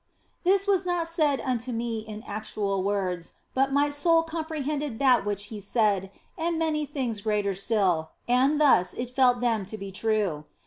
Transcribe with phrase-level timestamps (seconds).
[0.43, 5.49] This was not said unto me in actual words, but my soul comprehended that which
[5.53, 10.45] He said, and many things greater still, and thus it felt them to be true.